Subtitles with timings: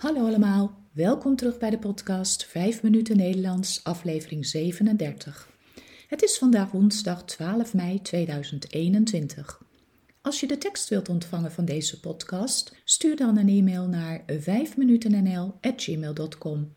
[0.00, 5.48] Hallo allemaal, welkom terug bij de podcast 5 minuten Nederlands, aflevering 37.
[6.08, 9.62] Het is vandaag woensdag 12 mei 2021.
[10.20, 16.72] Als je de tekst wilt ontvangen van deze podcast, stuur dan een e-mail naar 5minutennl@gmail.com.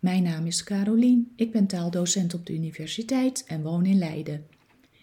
[0.00, 4.46] Mijn naam is Carolien, ik ben taaldocent op de universiteit en woon in Leiden.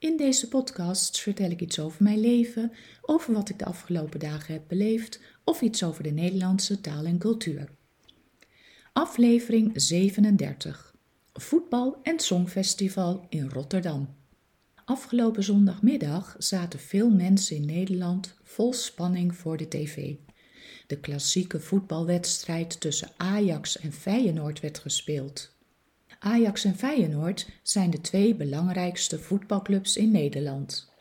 [0.00, 2.72] In deze podcast vertel ik iets over mijn leven,
[3.02, 7.18] over wat ik de afgelopen dagen heb beleefd of iets over de Nederlandse taal en
[7.18, 7.68] cultuur.
[8.92, 10.94] Aflevering 37
[11.32, 14.14] Voetbal- en Songfestival in Rotterdam.
[14.84, 20.14] Afgelopen zondagmiddag zaten veel mensen in Nederland vol spanning voor de tv.
[20.86, 25.58] De klassieke voetbalwedstrijd tussen Ajax en Feyenoord werd gespeeld.
[26.22, 30.92] Ajax en Feyenoord zijn de twee belangrijkste voetbalclubs in Nederland.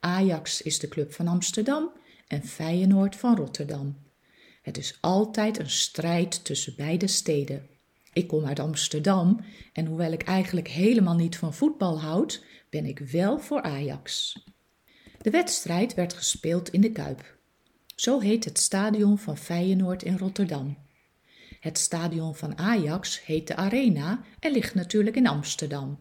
[0.00, 1.90] Ajax is de club van Amsterdam
[2.28, 3.96] en Feyenoord van Rotterdam.
[4.62, 7.68] Het is altijd een strijd tussen beide steden.
[8.12, 9.40] Ik kom uit Amsterdam
[9.72, 14.38] en hoewel ik eigenlijk helemaal niet van voetbal houd, ben ik wel voor Ajax.
[15.22, 17.36] De wedstrijd werd gespeeld in de Kuip.
[17.94, 20.76] Zo heet het stadion van Feyenoord in Rotterdam.
[21.62, 25.98] Het stadion van Ajax heet de Arena en ligt natuurlijk in Amsterdam.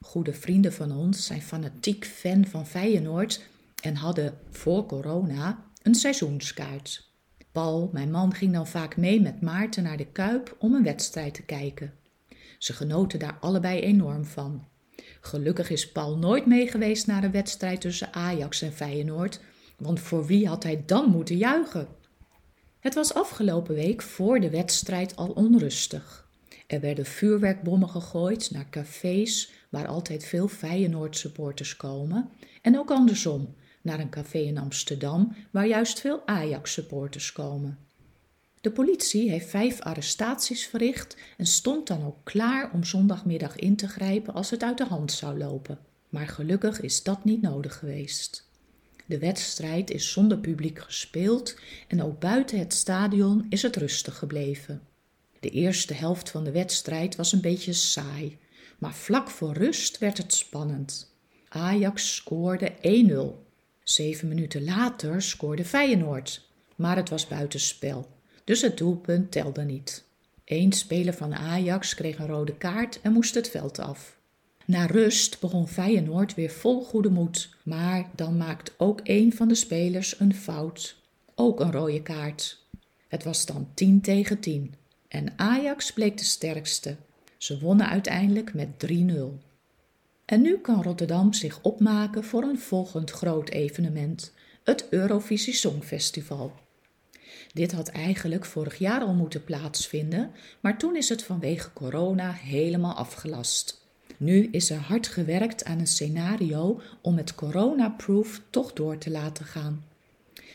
[0.00, 3.42] Goede vrienden van ons zijn fanatiek fan van Feyenoord
[3.82, 7.10] en hadden voor corona een seizoenskaart.
[7.52, 11.34] Paul, mijn man, ging dan vaak mee met Maarten naar de Kuip om een wedstrijd
[11.34, 11.94] te kijken.
[12.58, 14.64] Ze genoten daar allebei enorm van.
[15.20, 19.40] Gelukkig is Paul nooit mee geweest naar een wedstrijd tussen Ajax en Feyenoord,
[19.76, 21.88] want voor wie had hij dan moeten juichen?
[22.86, 26.28] Het was afgelopen week voor de wedstrijd al onrustig.
[26.66, 32.30] Er werden vuurwerkbommen gegooid naar cafés waar altijd veel Feyenoord-supporters komen
[32.62, 37.78] en ook andersom, naar een café in Amsterdam waar juist veel Ajax-supporters komen.
[38.60, 43.88] De politie heeft vijf arrestaties verricht en stond dan ook klaar om zondagmiddag in te
[43.88, 45.78] grijpen als het uit de hand zou lopen.
[46.08, 48.45] Maar gelukkig is dat niet nodig geweest.
[49.06, 51.58] De wedstrijd is zonder publiek gespeeld
[51.88, 54.82] en ook buiten het stadion is het rustig gebleven.
[55.40, 58.38] De eerste helft van de wedstrijd was een beetje saai,
[58.78, 61.14] maar vlak voor rust werd het spannend.
[61.48, 63.44] Ajax scoorde 1-0.
[63.82, 68.08] Zeven minuten later scoorde Feyenoord, maar het was buitenspel,
[68.44, 70.04] dus het doelpunt telde niet.
[70.44, 74.16] Eén speler van Ajax kreeg een rode kaart en moest het veld af.
[74.66, 79.54] Na rust begon Feyenoord weer vol goede moed, maar dan maakt ook een van de
[79.54, 80.96] spelers een fout.
[81.34, 82.64] Ook een rode kaart.
[83.08, 84.74] Het was dan 10 tegen 10
[85.08, 86.96] en Ajax bleek de sterkste.
[87.36, 88.92] Ze wonnen uiteindelijk met 3-0.
[90.24, 94.32] En nu kan Rotterdam zich opmaken voor een volgend groot evenement,
[94.64, 96.52] het Eurovisie Songfestival.
[97.52, 102.94] Dit had eigenlijk vorig jaar al moeten plaatsvinden, maar toen is het vanwege corona helemaal
[102.94, 103.85] afgelast.
[104.16, 109.44] Nu is er hard gewerkt aan een scenario om het coronaproof toch door te laten
[109.44, 109.84] gaan.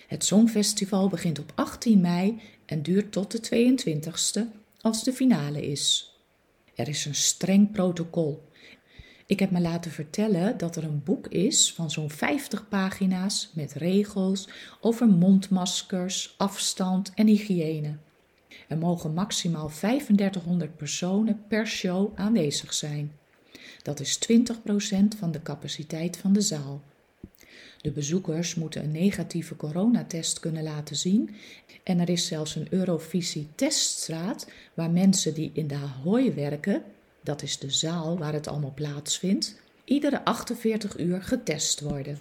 [0.08, 6.16] Het Songfestival begint op 18 mei en duurt tot de 22e als de finale is.
[6.76, 8.44] Er is een streng protocol.
[9.26, 13.74] Ik heb me laten vertellen dat er een boek is van zo'n 50 pagina's met
[13.74, 14.48] regels
[14.82, 17.98] over mondmaskers, afstand en hygiëne.
[18.68, 23.20] Er mogen maximaal 3500 personen per show aanwezig zijn.
[23.82, 26.82] Dat is 20% van de capaciteit van de zaal.
[27.82, 31.30] De bezoekers moeten een negatieve coronatest kunnen laten zien
[31.84, 36.84] en er is zelfs een Eurovisie teststraat waar mensen die in de Ahoy werken,
[37.24, 42.20] dat is de zaal waar het allemaal plaatsvindt, iedere 48 uur getest worden.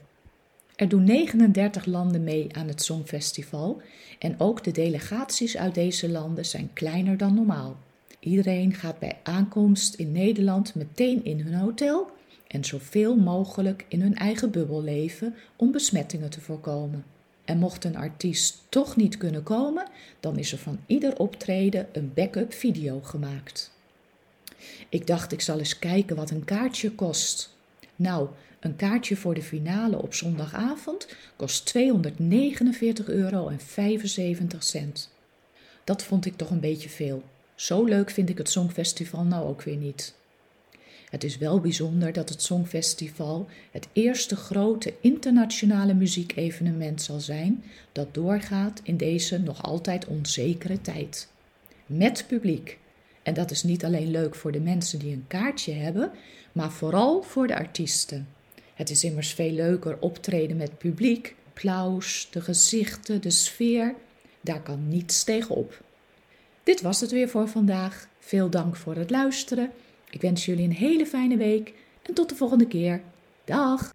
[0.76, 3.82] Er doen 39 landen mee aan het Songfestival
[4.18, 7.76] en ook de delegaties uit deze landen zijn kleiner dan normaal.
[8.20, 12.10] Iedereen gaat bij aankomst in Nederland meteen in hun hotel
[12.46, 17.04] en zoveel mogelijk in hun eigen bubbel leven om besmettingen te voorkomen.
[17.44, 19.88] En mocht een artiest toch niet kunnen komen,
[20.20, 23.72] dan is er van ieder optreden een backup video gemaakt.
[24.88, 27.56] Ik dacht ik zal eens kijken wat een kaartje kost.
[27.96, 28.28] Nou,
[28.60, 31.82] een kaartje voor de finale op zondagavond kost 249,75
[33.04, 33.52] euro.
[35.84, 37.22] Dat vond ik toch een beetje veel.
[37.60, 40.14] Zo leuk vind ik het Songfestival nou ook weer niet.
[41.10, 48.14] Het is wel bijzonder dat het Songfestival het eerste grote internationale muziekevenement zal zijn dat
[48.14, 51.28] doorgaat in deze nog altijd onzekere tijd.
[51.86, 52.78] Met publiek.
[53.22, 56.10] En dat is niet alleen leuk voor de mensen die een kaartje hebben,
[56.52, 58.28] maar vooral voor de artiesten.
[58.74, 63.94] Het is immers veel leuker optreden met publiek, applaus, de gezichten, de sfeer.
[64.40, 65.88] Daar kan niets tegenop.
[66.62, 68.08] Dit was het weer voor vandaag.
[68.18, 69.70] Veel dank voor het luisteren.
[70.10, 73.02] Ik wens jullie een hele fijne week en tot de volgende keer.
[73.44, 73.90] Dag!